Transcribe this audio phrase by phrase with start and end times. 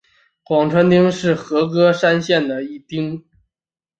[0.43, 3.23] 广川町是和歌山县的一町。